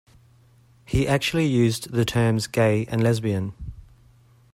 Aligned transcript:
He 0.83 1.07
actually 1.07 1.45
used 1.45 1.91
the 1.91 2.05
terms 2.05 2.47
gay 2.47 2.87
and 2.87 3.03
lesbian. 3.03 3.53